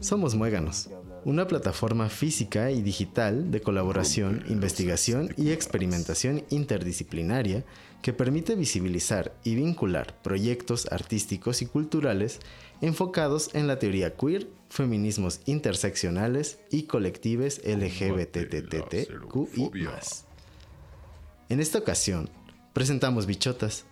[0.00, 0.88] Somos Muéganos,
[1.24, 7.64] una plataforma física y digital de colaboración, investigación y experimentación interdisciplinaria
[8.00, 12.40] que permite visibilizar y vincular proyectos artísticos y culturales
[12.80, 19.08] enfocados en la teoría queer, feminismos interseccionales y colectives LGBTTTQI+.
[21.48, 22.30] En esta ocasión,
[22.72, 23.84] presentamos Bichotas,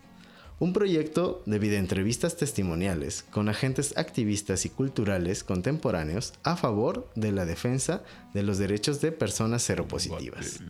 [0.59, 7.45] un proyecto de videoentrevistas testimoniales con agentes activistas y culturales contemporáneos a favor de la
[7.45, 10.61] defensa de los derechos de personas seropositivas.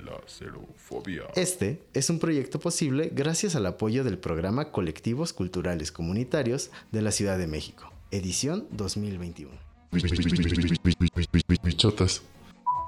[1.37, 7.13] Este es un proyecto posible gracias al apoyo del programa Colectivos Culturales Comunitarios de la
[7.13, 9.53] Ciudad de México, edición 2021.
[11.63, 12.23] Bichotas.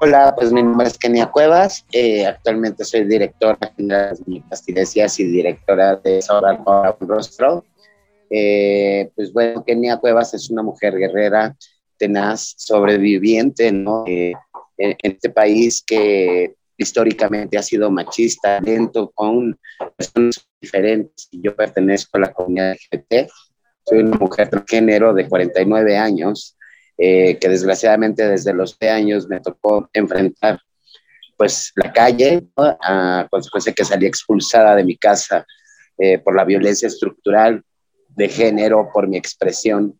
[0.00, 1.84] Hola, pues mi nombre es Kenia Cuevas.
[1.90, 6.60] Eh, actualmente soy directora de las Castilesias y directora de Saurar
[7.00, 7.64] un Rostro.
[8.30, 11.56] Eh, pues bueno, Kenia Cuevas es una mujer guerrera,
[11.96, 14.04] tenaz, sobreviviente, ¿no?
[14.06, 14.34] Eh,
[14.76, 19.58] en, este país que históricamente ha sido machista, lento, con
[19.96, 21.28] personas diferentes.
[21.32, 23.28] Yo pertenezco a la comunidad LGBT.
[23.84, 26.56] Soy una mujer transgénero de 49 años
[27.00, 30.60] eh, que desgraciadamente desde los 10 años me tocó enfrentar
[31.36, 35.46] pues la calle, a consecuencia que salí expulsada de mi casa
[35.96, 37.62] eh, por la violencia estructural
[38.08, 39.96] de género, por mi expresión.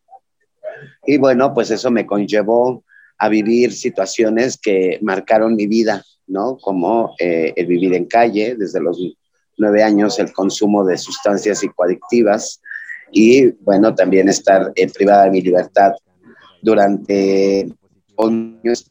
[1.07, 2.83] Y bueno, pues eso me conllevó
[3.19, 6.57] a vivir situaciones que marcaron mi vida, ¿no?
[6.57, 9.01] Como eh, el vivir en calle, desde los
[9.57, 12.61] nueve años el consumo de sustancias psicoadictivas
[13.13, 15.93] y bueno, también estar privada de mi libertad
[16.63, 17.69] durante
[18.19, 18.91] años,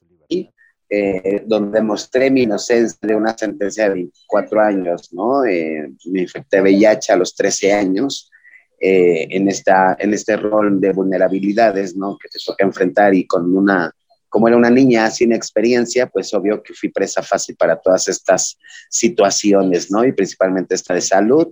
[0.90, 5.44] eh, donde mostré mi inocencia de una sentencia de 24 años, ¿no?
[5.46, 8.32] Eh, me infecté VIH a los 13 años.
[8.80, 12.16] Eh, en, esta, en este rol de vulnerabilidades, ¿no?
[12.16, 13.92] Que te toca enfrentar y con una,
[14.30, 18.60] como era una niña sin experiencia, pues obvio que fui presa fácil para todas estas
[18.88, 20.06] situaciones, ¿no?
[20.06, 21.48] Y principalmente esta de salud,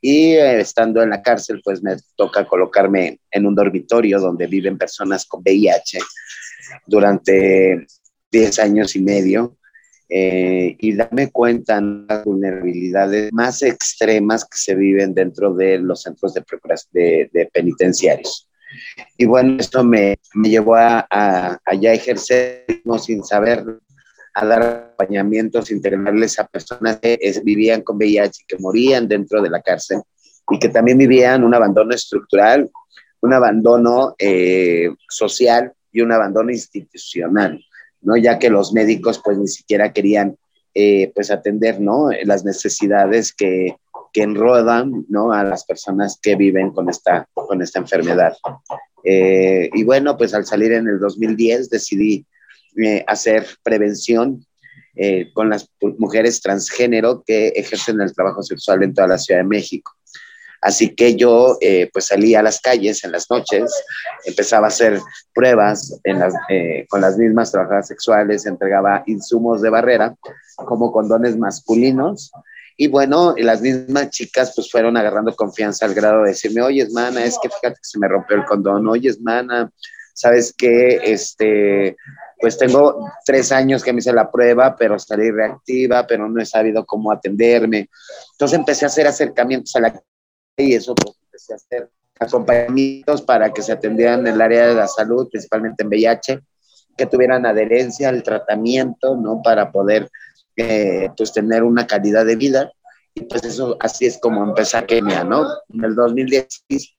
[0.00, 4.78] y eh, estando en la cárcel, pues me toca colocarme en un dormitorio donde viven
[4.78, 5.98] personas con VIH
[6.86, 7.86] durante
[8.30, 9.56] 10 años y medio
[10.08, 16.02] eh, y darme cuenta de las vulnerabilidades más extremas que se viven dentro de los
[16.02, 18.48] centros de, de, penitenciarios.
[19.16, 22.66] Y bueno, esto me, me llevó a, a, a, ya ejercer
[23.00, 23.64] sin saber
[24.38, 29.62] a dar acompañamientos integrales a personas que vivían con VIH que morían dentro de la
[29.62, 30.02] cárcel
[30.50, 32.70] y que también vivían un abandono estructural,
[33.22, 37.64] un abandono eh, social y un abandono institucional,
[38.02, 38.18] ¿no?
[38.18, 40.36] Ya que los médicos pues ni siquiera querían
[40.74, 42.10] eh, pues atender, ¿no?
[42.24, 43.76] Las necesidades que,
[44.12, 45.32] que enrodan, ¿no?
[45.32, 48.34] A las personas que viven con esta, con esta enfermedad.
[49.02, 52.26] Eh, y bueno, pues al salir en el 2010 decidí
[52.76, 54.44] eh, hacer prevención
[54.94, 59.46] eh, con las mujeres transgénero que ejercen el trabajo sexual en toda la Ciudad de
[59.46, 59.92] México.
[60.62, 63.72] Así que yo eh, pues salía a las calles en las noches,
[64.24, 65.00] empezaba a hacer
[65.34, 66.00] pruebas
[66.88, 70.16] con las mismas trabajadoras sexuales, entregaba insumos de barrera
[70.56, 72.32] como condones masculinos
[72.76, 77.24] y bueno, las mismas chicas pues fueron agarrando confianza al grado de decirme, oye, mana,
[77.24, 79.70] es que fíjate que se me rompió el condón, oye, mana,
[80.16, 81.96] sabes que este,
[82.40, 86.46] pues tengo tres años que me hice la prueba, pero salí reactiva, pero no he
[86.46, 87.90] sabido cómo atenderme.
[88.32, 90.02] Entonces empecé a hacer acercamientos a la
[90.56, 94.74] y eso pues empecé a hacer acompañamientos para que se atendieran en el área de
[94.74, 96.40] la salud, principalmente en VIH,
[96.96, 99.42] que tuvieran adherencia al tratamiento, ¿no?
[99.42, 100.08] Para poder,
[100.56, 102.72] eh, pues, tener una calidad de vida.
[103.12, 105.46] Y pues eso, así es como empezó Kenia, ¿no?
[105.68, 106.96] En el 2016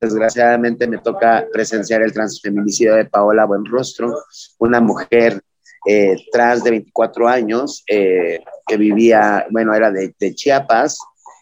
[0.00, 4.14] desgraciadamente me toca presenciar el transfeminicidio de Paola Buenrostro,
[4.58, 5.42] una mujer
[5.86, 10.98] eh, trans de 24 años eh, que vivía, bueno, era de, Chiapas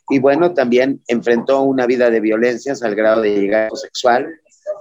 [0.09, 4.29] y bueno, también enfrentó una vida de violencias al grado de llegar sexual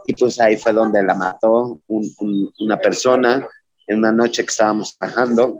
[0.06, 3.48] y pues ahí fue donde la mató una persona
[3.88, 5.60] en una noche que estábamos trabajando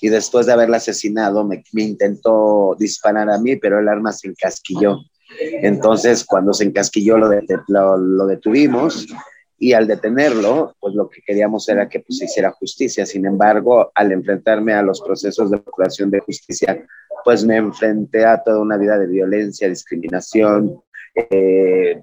[0.00, 4.28] y después de haberla asesinado me, me intentó disparar a mí, pero el arma se
[4.28, 4.98] encasquilló
[5.40, 9.06] entonces, cuando se encasquilló, lo, lo, detuvimos
[9.58, 13.04] y al detenerlo, pues lo que queríamos era que pues, se hiciera justicia.
[13.06, 16.86] Sin embargo, al enfrentarme a los procesos de procuración de justicia,
[17.24, 20.80] pues me enfrenté a toda una vida de violencia, discriminación,
[21.14, 22.00] eh,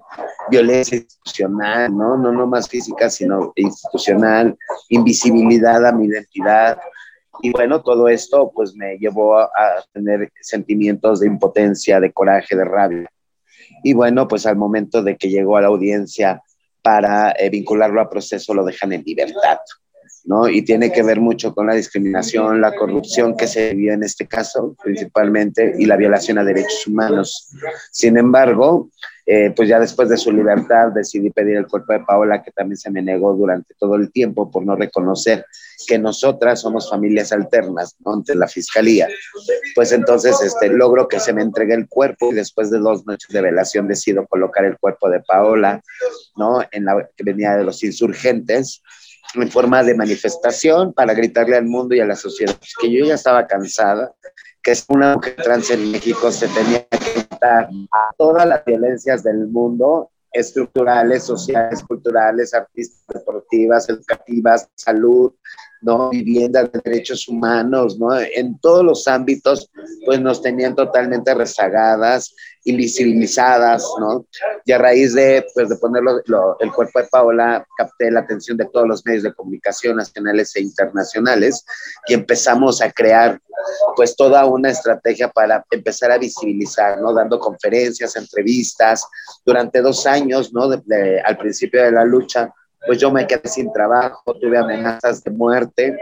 [0.50, 2.16] violencia institucional, ¿no?
[2.18, 2.32] ¿no?
[2.32, 4.56] No más física, sino institucional,
[4.90, 6.78] invisibilidad a mi identidad.
[7.40, 9.50] Y bueno, todo esto pues me llevó a
[9.92, 13.10] tener sentimientos de impotencia, de coraje, de rabia.
[13.86, 16.42] Y bueno, pues al momento de que llegó a la audiencia
[16.82, 19.58] para eh, vincularlo a proceso lo dejan en libertad.
[20.24, 20.48] ¿no?
[20.48, 24.26] Y tiene que ver mucho con la discriminación, la corrupción que se vivió en este
[24.26, 27.52] caso, principalmente, y la violación a derechos humanos.
[27.92, 28.90] Sin embargo,
[29.28, 32.76] eh, pues ya después de su libertad decidí pedir el cuerpo de Paola, que también
[32.76, 35.44] se me negó durante todo el tiempo por no reconocer
[35.88, 38.12] que nosotras somos familias alternas ¿no?
[38.14, 39.08] ante la fiscalía.
[39.74, 43.28] Pues entonces este, logro que se me entregue el cuerpo y después de dos noches
[43.30, 45.82] de velación decido colocar el cuerpo de Paola,
[46.36, 46.62] ¿no?
[46.70, 48.80] En la que venía de los insurgentes
[49.34, 53.04] en forma de manifestación para gritarle al mundo y a la sociedad pues, que yo
[53.04, 54.14] ya estaba cansada,
[54.62, 59.46] que es una mujer trans en México se tenía que a todas las violencias del
[59.48, 65.32] mundo estructurales, sociales, culturales, artísticas, deportivas, educativas, salud,
[65.80, 66.10] ¿no?
[66.10, 68.08] Vivienda de derechos humanos, ¿no?
[68.20, 69.70] En todos los ámbitos,
[70.04, 72.34] pues nos tenían totalmente rezagadas,
[72.64, 74.26] invisibilizadas, ¿no?
[74.64, 76.20] Y a raíz de, pues, de ponerlo
[76.58, 80.62] el cuerpo de Paola, capté la atención de todos los medios de comunicación nacionales e
[80.62, 81.64] internacionales
[82.08, 83.40] y empezamos a crear,
[83.94, 87.12] pues, toda una estrategia para empezar a visibilizar, ¿no?
[87.12, 89.04] Dando conferencias, entrevistas,
[89.44, 90.66] durante dos años, ¿no?
[91.24, 92.52] al principio de la lucha,
[92.86, 95.96] pues yo me quedé sin trabajo, tuve amenazas de muerte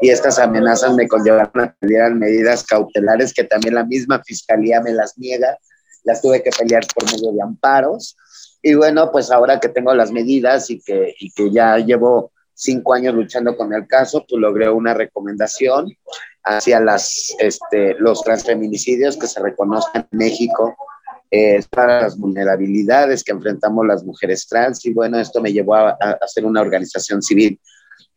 [0.00, 4.92] y estas amenazas me conllevaron a pedir medidas cautelares que también la misma fiscalía me
[4.92, 5.56] las niega,
[6.04, 8.16] las tuve que pelear por medio de amparos
[8.62, 12.94] y bueno, pues ahora que tengo las medidas y que, y que ya llevo cinco
[12.94, 15.86] años luchando con el caso, pues logré una recomendación
[16.42, 20.76] hacia las, este, los transfeminicidios que se reconozcan en México
[21.36, 25.90] eh, para las vulnerabilidades que enfrentamos las mujeres trans y bueno, esto me llevó a,
[26.22, 27.60] hacer una organización civil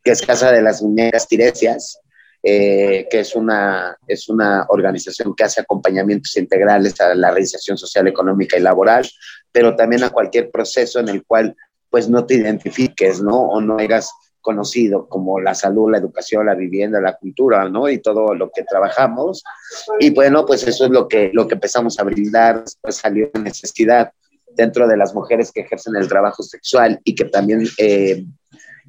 [0.02, 2.00] que es Casa de las Muñecas Tiresias,
[2.42, 8.08] eh, que es una, es una organización que hace acompañamientos integrales a la realización social,
[8.08, 9.06] económica y laboral,
[9.52, 11.58] pero también a cualquier proceso en el cual
[11.90, 13.36] pues no te identifiques, ¿no?
[13.50, 14.10] O no hagas
[14.42, 17.90] conocido como la salud, la educación, la vivienda, la cultura, ¿no?
[17.90, 19.44] Y todo lo que trabajamos.
[20.00, 23.42] Y bueno, pues eso es lo que, lo que empezamos a brindar, después salió la
[23.42, 24.12] necesidad
[24.56, 28.26] dentro de las mujeres que ejercen el trabajo sexual y que también eh,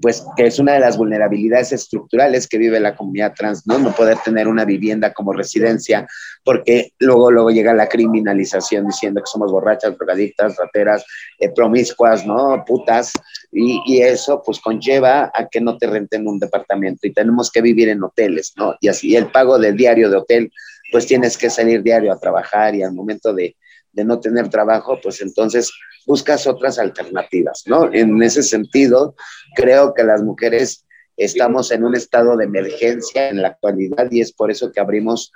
[0.00, 3.78] pues que es una de las vulnerabilidades estructurales que vive la comunidad trans, ¿no?
[3.78, 6.06] No poder tener una vivienda como residencia,
[6.44, 11.04] porque luego, luego llega la criminalización diciendo que somos borrachas, drogadictas, rateras,
[11.38, 12.64] eh, promiscuas, ¿no?
[12.66, 13.12] Putas,
[13.52, 17.60] y, y, eso pues conlleva a que no te renten un departamento y tenemos que
[17.60, 18.74] vivir en hoteles, ¿no?
[18.80, 20.52] Y así el pago del diario de hotel,
[20.90, 23.56] pues tienes que salir diario a trabajar y al momento de,
[23.92, 25.72] de no tener trabajo, pues entonces
[26.06, 27.92] buscas otras alternativas, ¿no?
[27.92, 29.14] En ese sentido,
[29.54, 34.32] creo que las mujeres estamos en un estado de emergencia en la actualidad y es
[34.32, 35.32] por eso que abrimos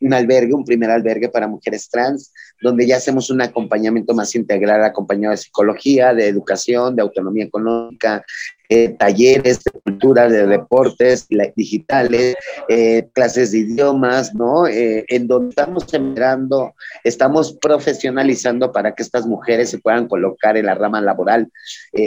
[0.00, 4.84] un albergue, un primer albergue para mujeres trans, donde ya hacemos un acompañamiento más integral,
[4.84, 8.24] acompañado de psicología, de educación, de autonomía económica,
[8.70, 11.26] eh, talleres de cultura, de deportes
[11.56, 12.36] digitales,
[12.68, 14.66] eh, clases de idiomas, ¿no?
[14.66, 20.66] Eh, en donde estamos sembrando, estamos profesionalizando para que estas mujeres se puedan colocar en
[20.66, 21.50] la rama laboral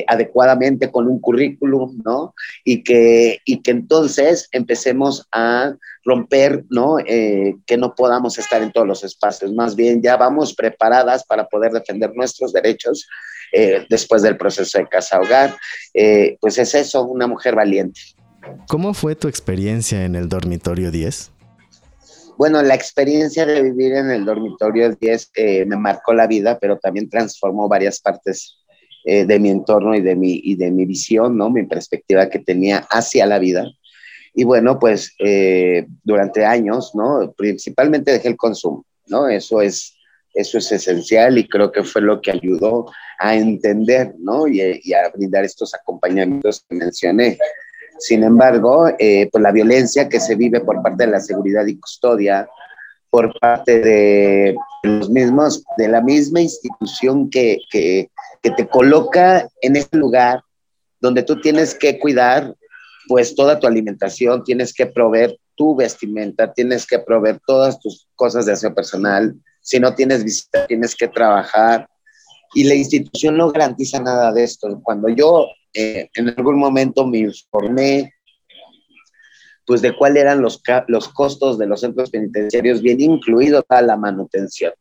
[0.08, 2.36] adecuadamente con un currículum, ¿no?
[2.64, 6.98] Y que, y que entonces empecemos a romper, ¿no?
[6.98, 11.72] que no podamos estar en todos los espacios, más bien ya vamos preparadas para poder
[11.72, 13.08] defender nuestros derechos
[13.52, 15.58] eh, después del proceso de casa-hogar.
[15.94, 18.00] Eh, pues es eso, una mujer valiente.
[18.68, 21.32] ¿Cómo fue tu experiencia en el dormitorio 10?
[22.38, 26.80] Bueno, la experiencia de vivir en el dormitorio 10 eh, me marcó la vida, pero
[26.80, 28.58] también transformó varias partes
[29.04, 31.50] de mi entorno y de mi, y de mi visión, ¿no?
[31.50, 33.66] Mi perspectiva que tenía hacia la vida.
[34.36, 35.16] Y bueno, pues
[36.04, 37.34] durante años, ¿no?
[37.36, 39.28] Principalmente dejé el consumo, ¿no?
[39.28, 39.96] Eso es,
[40.34, 44.48] eso es esencial y creo que fue lo que ayudó a entender, ¿no?
[44.48, 44.62] Y,
[44.94, 47.38] a brindar estos acompañamientos que mencioné.
[48.00, 51.80] Sin embargo, eh, pues la violencia que se vive por parte de la seguridad y
[51.80, 52.48] custodia,
[53.10, 58.10] por parte de los mismos, de la misma institución que, que,
[58.42, 60.42] que te coloca en ese lugar
[61.00, 62.56] donde tú tienes que cuidar
[63.08, 68.46] pues toda tu alimentación, tienes que proveer tu vestimenta, tienes que proveer todas tus cosas
[68.46, 69.36] de aseo personal.
[69.62, 71.88] Si no tienes visita, tienes que trabajar,
[72.54, 74.82] y la institución no garantiza nada de esto.
[74.84, 78.14] Cuando yo eh, en algún momento me informé,
[79.66, 83.96] pues de cuáles eran los, los costos de los centros penitenciarios, bien incluido toda la
[83.96, 84.74] manutención.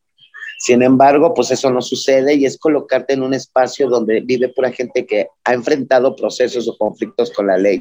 [0.59, 4.71] Sin embargo, pues eso no sucede y es colocarte en un espacio donde vive pura
[4.71, 7.81] gente que ha enfrentado procesos o conflictos con la ley,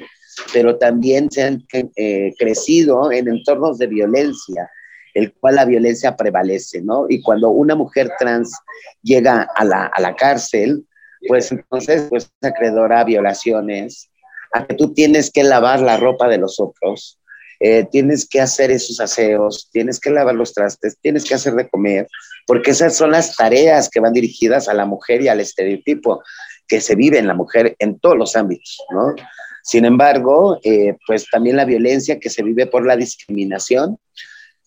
[0.54, 4.70] pero también se han eh, crecido en entornos de violencia,
[5.14, 7.06] el cual la violencia prevalece, ¿no?
[7.10, 8.54] Y cuando una mujer trans
[9.02, 10.86] llega a la, a la cárcel,
[11.28, 14.10] pues entonces pues acreedora a violaciones,
[14.54, 17.20] a que tú tienes que lavar la ropa de los otros,
[17.60, 21.68] eh, tienes que hacer esos aseos, tienes que lavar los trastes, tienes que hacer de
[21.68, 22.08] comer,
[22.48, 26.24] porque esas son las tareas que van dirigidas a la mujer y al estereotipo
[26.68, 29.14] que se vive en la mujer en todos los ámbitos, ¿no?
[29.62, 33.98] Sin embargo, eh, pues también la violencia que se vive por la discriminación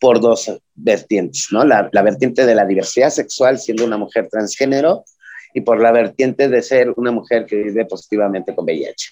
[0.02, 1.64] por dos vertientes, ¿no?
[1.64, 5.04] La, la, vertiente de la diversidad sexual siendo una mujer transgénero
[5.54, 9.11] y por la vertiente de ser una mujer que vive positivamente con VIH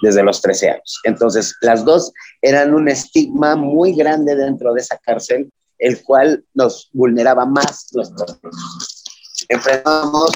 [0.00, 1.00] desde los 13 años.
[1.04, 6.88] Entonces, las dos eran un estigma muy grande dentro de esa cárcel, el cual nos
[6.94, 9.04] vulneraba más los derechos.
[9.46, 10.30] Enfrentamos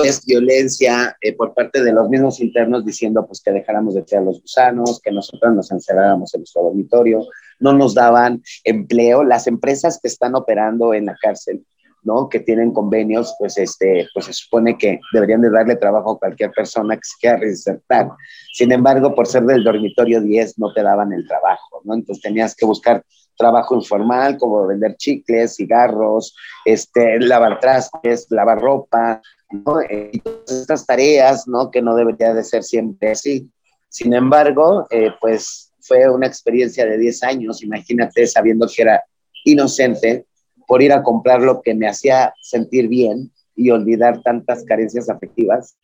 [0.00, 4.24] pues violencia eh, por parte de los mismos internos diciendo pues que dejáramos de tirar
[4.24, 7.24] los gusanos, que nosotros nos encerráramos en nuestro dormitorio,
[7.60, 9.24] no nos daban empleo.
[9.24, 11.64] Las empresas que están operando en la cárcel,
[12.02, 12.28] ¿no?
[12.28, 16.50] Que tienen convenios, pues este, pues se supone que deberían de darle trabajo a cualquier
[16.50, 18.08] persona que se quiera reinsertar.
[18.52, 21.94] Sin embargo, por ser del dormitorio 10 no te daban el trabajo, ¿no?
[21.94, 23.04] Entonces tenías que buscar
[23.36, 26.34] trabajo informal como vender chicles, cigarros,
[26.64, 29.20] este, lavar trastes, lavar ropa,
[29.50, 29.82] ¿no?
[29.88, 31.70] Y todas estas tareas, ¿no?
[31.70, 33.50] Que no debería de ser siempre así.
[33.88, 39.04] Sin embargo, eh, pues fue una experiencia de 10 años, imagínate sabiendo que era
[39.44, 40.26] inocente
[40.66, 45.76] por ir a comprar lo que me hacía sentir bien y olvidar tantas carencias afectivas,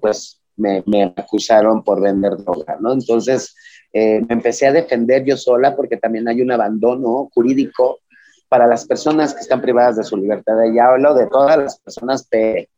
[0.00, 2.92] pues me, acusaron por vender droga, ¿no?
[2.92, 3.54] Entonces
[3.92, 8.00] eh, me empecé a defender yo sola porque también hay un abandono jurídico
[8.48, 10.54] para las personas que están privadas de su libertad.
[10.74, 12.68] Ya hablo de todas las personas P.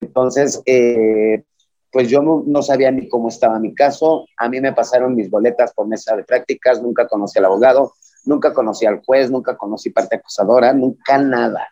[0.00, 1.42] Entonces, eh,
[1.90, 4.26] pues yo no, sabía ni cómo estaba mi caso.
[4.36, 7.92] A mí me pasaron mis boletas por mesa de prácticas, nunca conocí al abogado,
[8.24, 11.68] nunca conocí al juez, nunca conocí parte acusadora, nunca nada.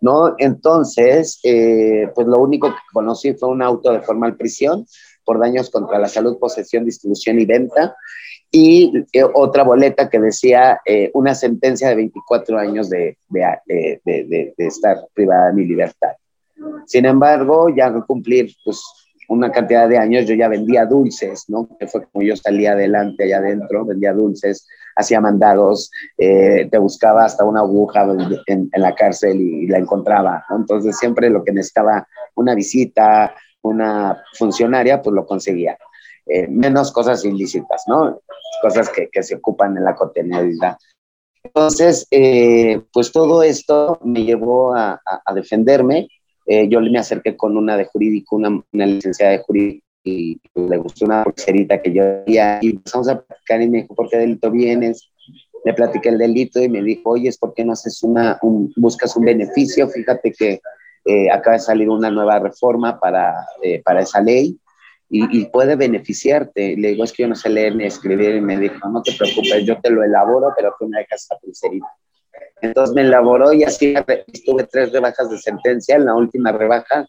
[0.00, 0.34] ¿No?
[0.38, 4.86] Entonces, eh, pues lo único que conocí fue un auto de formal prisión
[5.24, 7.96] por daños contra la salud, posesión, distribución y venta
[8.50, 14.54] y eh, otra boleta que decía eh, una sentencia de 24 años de, de, de,
[14.56, 16.12] estar privada de mi libertad.
[16.86, 18.82] Sin embargo, ya cumplir pues,
[19.28, 21.68] una cantidad de años, yo ya vendía dulces, ¿no?
[21.78, 24.66] Que fue como yo salía adelante allá adentro, vendía dulces,
[24.96, 28.06] hacía mandados, eh, te buscaba hasta una aguja
[28.46, 30.56] en, la cárcel y, la encontraba, ¿no?
[30.56, 35.78] Entonces siempre lo que necesitaba, una visita, una funcionaria, pues lo conseguía.
[36.26, 38.20] Eh, menos cosas ilícitas, ¿no?
[38.60, 40.76] Cosas que, que se ocupan en la cotidianidad.
[41.48, 45.00] Entonces, eh, pues todo esto me llevó a,
[45.34, 46.08] defenderme.
[46.48, 50.76] Eh, yo me acerqué con una de jurídico, una, una, licenciada de jurídico, y le
[50.78, 54.16] gustó una pulserita que yo había, y empezamos a platicar y me dijo, ¿por qué
[54.16, 55.10] delito vienes?
[55.64, 59.14] Le platiqué el delito y me dijo, oye, ¿por qué no haces una, un, buscas
[59.16, 59.88] un beneficio?
[59.88, 60.60] Fíjate que
[61.32, 63.34] acaba de salir una nueva reforma para,
[63.84, 64.58] para esa ley
[65.10, 66.76] y, puede beneficiarte.
[66.76, 69.12] Le digo, es que yo no sé leer ni escribir, y me dijo, no te
[69.12, 71.86] preocupes, yo te lo elaboro, pero tú me dejas esta pulserita.
[72.60, 73.94] Entonces me elaboró y así
[74.32, 75.96] estuve tres rebajas de sentencia.
[75.96, 77.06] En la última rebaja,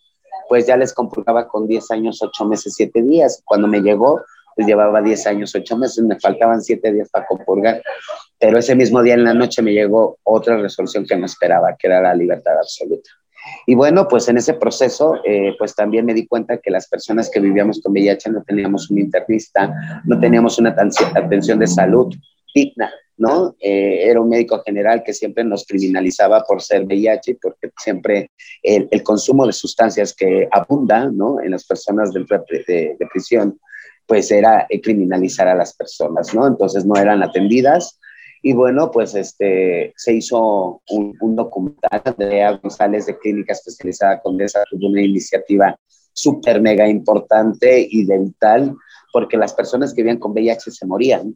[0.48, 3.42] pues ya les computaba con 10 años, 8 meses, 7 días.
[3.46, 4.22] Cuando me llegó,
[4.56, 7.82] pues llevaba 10 años, 8 meses, me faltaban 7 días para compurgar.
[8.40, 11.88] Pero ese mismo día en la noche me llegó otra resolución que no esperaba, que
[11.88, 13.10] era la libertad absoluta.
[13.66, 17.30] Y bueno, pues en ese proceso, eh, pues también me di cuenta que las personas
[17.30, 20.76] que vivíamos con VIH no teníamos un internista, no teníamos una
[21.16, 22.14] atención de salud
[22.54, 23.56] digna, ¿no?
[23.60, 28.32] Eh, era un médico general que siempre nos criminalizaba por ser VIH, porque siempre
[28.64, 31.40] el, el consumo de sustancias que abunda, ¿no?
[31.40, 32.26] En las personas de,
[32.68, 33.60] de, de prisión,
[34.08, 36.48] pues era criminalizar a las personas, ¿no?
[36.48, 38.00] Entonces no eran atendidas,
[38.42, 44.64] y bueno, pues este, se hizo un, un documental, Andrea González de Clínica Especializada Condesa
[44.70, 45.78] tuvo una iniciativa
[46.14, 48.76] súper mega importante y dental,
[49.12, 51.36] porque las personas que vivían con VIH se morían,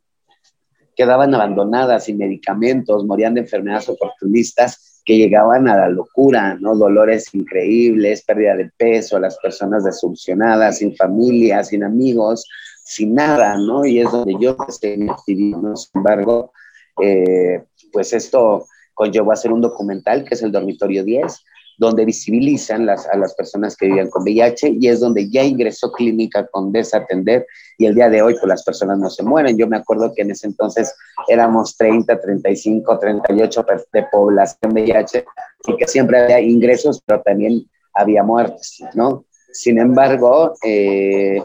[0.96, 6.76] quedaban abandonadas sin medicamentos, morían de enfermedades oportunistas que llegaban a la locura, ¿no?
[6.76, 12.48] Dolores increíbles, pérdida de peso, las personas desuncionadas, sin familia, sin amigos,
[12.84, 13.86] sin nada, ¿no?
[13.86, 14.56] Y es donde yo
[14.98, 15.76] mi activismo.
[15.76, 16.54] Sin embargo,
[17.02, 21.44] eh, pues esto conllevó a hacer un documental que es el Dormitorio 10,
[21.84, 25.92] donde visibilizan las, a las personas que vivían con VIH y es donde ya ingresó
[25.92, 27.46] Clínica con desatender
[27.78, 29.58] y el día de hoy pues las personas no se mueren.
[29.58, 30.96] Yo me acuerdo que en ese entonces
[31.28, 35.26] éramos 30, 35, 38 de población VIH
[35.68, 39.26] y que siempre había ingresos, pero también había muertes, ¿no?
[39.52, 41.44] Sin embargo, eh,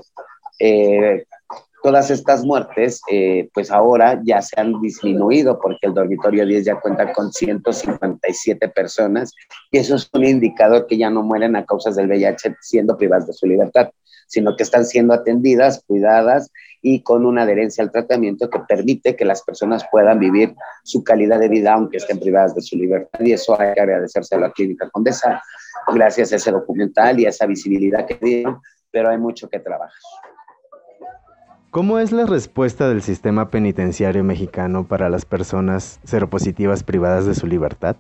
[0.59, 1.25] eh,
[1.89, 6.79] todas estas muertes, eh, pues ahora ya se han disminuido porque el dormitorio 10 ya
[6.79, 9.33] cuenta con 157 personas
[9.71, 13.27] y eso es un indicador que ya no mueren a causas del VIH siendo privadas
[13.27, 13.89] de su libertad,
[14.27, 16.53] sino que están siendo atendidas, cuidadas
[16.83, 20.55] y con una adherencia al tratamiento que permite que las personas puedan vivir
[20.85, 24.35] su calidad de vida aunque estén privadas de su libertad y eso hay que agradecerse
[24.35, 25.43] a la Clínica Condesa
[25.91, 29.89] gracias a ese documental y a esa visibilidad que dieron, pero hay mucho que trabajar.
[31.71, 37.47] ¿Cómo es la respuesta del sistema penitenciario mexicano para las personas seropositivas privadas de su
[37.47, 37.97] libertad?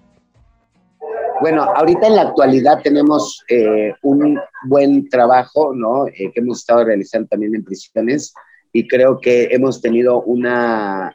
[1.42, 6.06] Bueno, ahorita en la actualidad tenemos eh, un buen trabajo, ¿no?
[6.06, 8.32] Eh, que hemos estado realizando también en prisiones
[8.72, 11.12] y creo que hemos tenido una,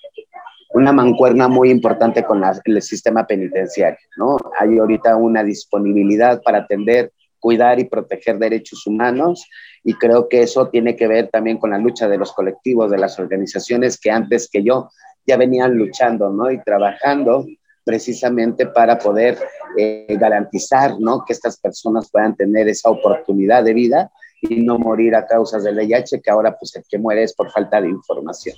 [0.76, 4.38] una mancuerna muy importante con el sistema penitenciario, ¿no?
[4.60, 7.12] Hay ahorita una disponibilidad para atender
[7.44, 9.46] cuidar y proteger derechos humanos
[9.84, 12.98] y creo que eso tiene que ver también con la lucha de los colectivos, de
[12.98, 14.90] las organizaciones que antes que yo
[15.28, 16.50] ya venían luchando ¿no?
[16.50, 17.46] y trabajando
[17.84, 19.38] precisamente para poder
[19.78, 21.26] eh, garantizar ¿no?
[21.26, 24.10] que estas personas puedan tener esa oportunidad de vida
[24.40, 27.52] y no morir a causas del VIH, que ahora pues el que muere es por
[27.52, 28.56] falta de información.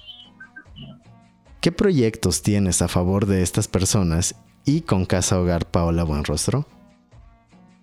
[1.60, 6.68] ¿Qué proyectos tienes a favor de estas personas y con Casa Hogar Paola Buenrostro?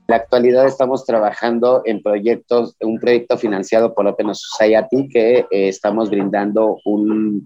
[0.08, 6.10] La actualidad estamos trabajando en proyectos, un proyecto financiado por Open Society que eh, estamos
[6.10, 7.44] brindando un,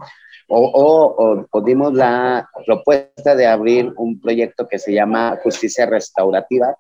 [0.49, 6.77] o, o, dimos la propuesta de abrir un proyecto que se llama Justicia Restaurativa,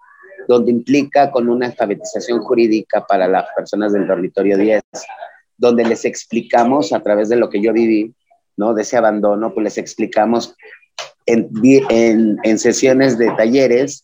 [0.48, 4.82] donde implica con una alfabetización jurídica para las personas del dormitorio 10,
[5.56, 8.14] donde les explicamos a través de lo que yo viví,
[8.56, 8.72] ¿no?
[8.72, 10.54] De ese abandono, pues les explicamos
[11.26, 11.50] en,
[11.90, 14.00] en, en sesiones de talleres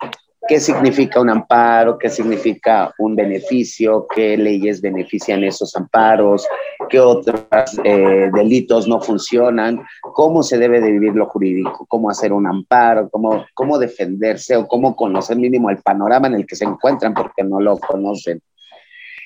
[0.48, 6.46] qué significa un amparo, qué significa un beneficio, qué leyes benefician esos amparos,
[6.88, 7.46] qué otros
[7.84, 13.08] eh, delitos no funcionan, cómo se debe de vivir lo jurídico, cómo hacer un amparo,
[13.08, 17.44] cómo, cómo defenderse o cómo conocer mínimo el panorama en el que se encuentran porque
[17.44, 18.40] no lo conocen.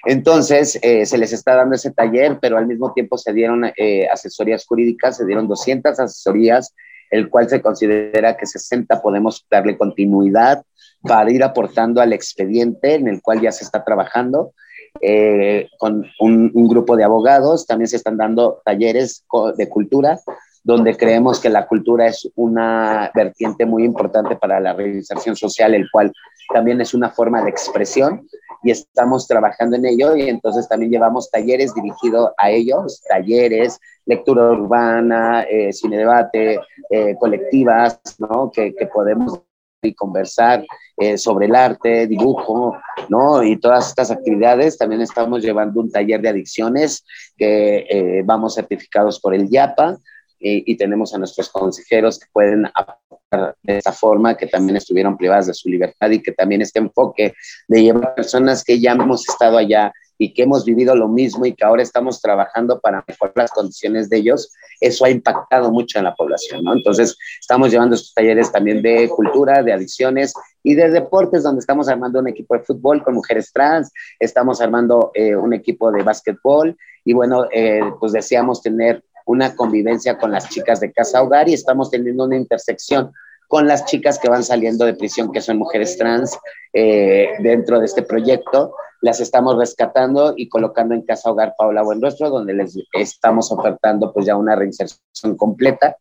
[0.05, 4.07] Entonces, eh, se les está dando ese taller, pero al mismo tiempo se dieron eh,
[4.07, 6.75] asesorías jurídicas, se dieron 200 asesorías,
[7.11, 10.63] el cual se considera que 60 podemos darle continuidad
[11.07, 14.53] para ir aportando al expediente en el cual ya se está trabajando.
[15.01, 19.25] Eh, con un, grupo de abogados, también se están dando talleres
[19.57, 20.19] de cultura,
[20.65, 25.89] donde creemos que la cultura es una vertiente muy importante para la reinserción social, el
[25.91, 26.13] cual
[26.53, 28.27] también es una forma de expresión
[28.63, 34.51] y estamos trabajando en ello y entonces también llevamos talleres dirigidos a ellos, talleres, lectura
[34.51, 36.59] urbana, eh, cine debate,
[36.91, 38.51] eh, colectivas, ¿no?
[38.51, 39.41] Que, que podemos
[39.87, 42.77] y conversar eh, sobre el arte, dibujo,
[43.09, 43.43] ¿no?
[43.43, 44.79] Y todas estas actividades.
[44.79, 47.05] También estamos llevando un taller de adicciones
[47.37, 49.99] que eh, vamos certificados por el YAPA
[50.39, 55.47] y, tenemos a nuestros consejeros que pueden aportar de esa forma, que también estuvieron privadas
[55.47, 57.35] de su libertad y que también este enfoque
[57.67, 61.55] de llevar personas que ya hemos estado allá y que hemos vivido lo mismo y
[61.55, 66.05] que ahora estamos trabajando para mejorar las condiciones de ellos, eso ha impactado mucho en
[66.05, 66.73] la población, ¿no?
[66.75, 71.89] Entonces, estamos llevando estos talleres también de cultura, de adicciones y de deportes, donde estamos
[71.89, 76.77] armando un equipo de fútbol con mujeres trans, estamos armando eh, un equipo de básquetbol
[77.05, 81.55] y bueno, eh, pues deseamos tener una convivencia con las chicas de casa hogar y
[81.55, 83.13] estamos teniendo una intersección
[83.49, 86.39] con las chicas que van saliendo de prisión, que son mujeres trans,
[86.73, 88.75] eh, dentro de este proyecto.
[89.03, 94.27] Las estamos rescatando y colocando en Casa Hogar Paula Buenrostro, donde les estamos ofertando pues
[94.27, 95.97] ya una reinserción completa.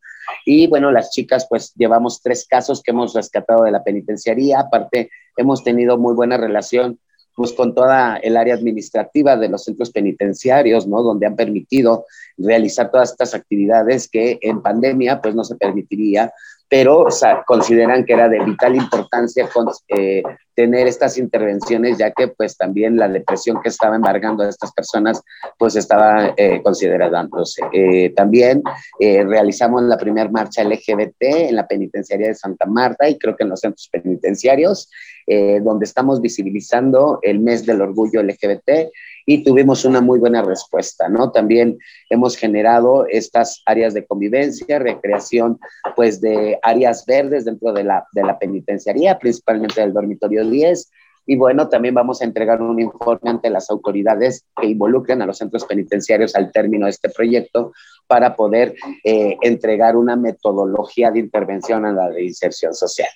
[0.46, 4.60] Y bueno, las chicas pues llevamos tres casos que hemos rescatado de la penitenciaría.
[4.60, 7.00] Aparte, hemos tenido muy buena relación
[7.36, 11.04] pues con toda el área administrativa de los centros penitenciarios, ¿no?
[11.04, 12.06] Donde han permitido
[12.38, 16.34] realizar todas estas actividades que en pandemia pues no se permitiría
[16.68, 17.08] pero
[17.46, 19.48] consideran que era de vital importancia
[19.88, 20.24] eh,
[20.56, 25.22] tener estas intervenciones, ya que pues también la depresión que estaba embargando a estas personas
[25.58, 27.62] pues estaba eh, considerándose.
[27.72, 28.64] Eh, también
[29.00, 33.44] eh, realizamos la primera marcha LGBT en la penitenciaría de Santa Marta y creo que
[33.44, 34.90] en los centros penitenciarios,
[35.28, 38.92] donde estamos visibilizando el mes del orgullo LGBT
[39.26, 41.32] y tuvimos una muy buena respuesta, ¿no?
[41.32, 45.60] También hemos generado estas áreas de convivencia, recreación,
[45.96, 50.92] pues de áreas verdes dentro de la, de la penitenciaría, principalmente del dormitorio 10.
[51.28, 55.40] Y bueno, también vamos a entregar un informe ante las autoridades que involucren a los
[55.40, 57.74] centros penitenciarios al término de este proyecto
[58.06, 63.10] para poder eh, entregar una metodología de intervención a la reinserción social.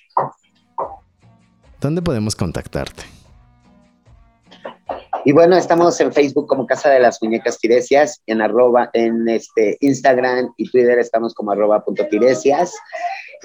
[1.80, 3.04] ¿Dónde podemos contactarte?
[5.24, 9.76] Y bueno, estamos en Facebook como Casa de las Muñecas Tiresias, en arroba, en este
[9.80, 12.74] Instagram y Twitter estamos como arroba punto tiresias.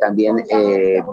[0.00, 0.36] también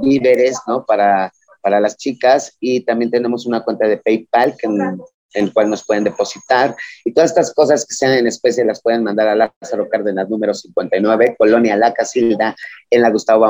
[0.01, 0.85] víveres, ¿no?
[0.85, 4.99] Para para las chicas y también tenemos una cuenta de PayPal en,
[5.33, 9.03] el cual nos pueden depositar y todas estas cosas que sean en especie las pueden
[9.03, 12.55] mandar a Lázaro Cárdenas número 59, Colonia La Casilda,
[12.89, 13.45] en la Gustavo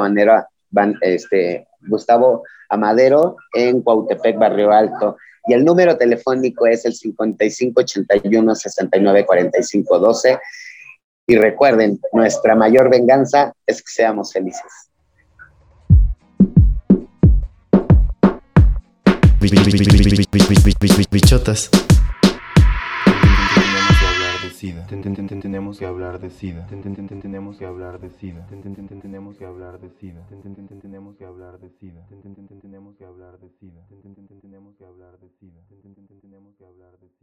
[0.72, 5.17] van, este, Gustavo Amadero, en Cuautepec, Barrio Alto.
[5.48, 10.39] Y el número telefónico es el 5581 694512
[11.28, 14.88] Y recuerden, nuestra mayor venganza es que seamos felices.
[24.60, 24.86] SIDA.
[25.41, 26.67] Tenemos que hablar de SIDA.
[26.67, 28.47] Tenemos que hablar de SIDA.
[29.02, 30.28] Tenemos que hablar de SIDA.
[30.82, 32.08] Tenemos que hablar de SIDA.
[32.62, 33.88] Tenemos que hablar de SIDA.
[34.41, 35.62] Tenemos que hablar de SIDA.
[36.21, 37.18] Tenemos que hablar de SIDA.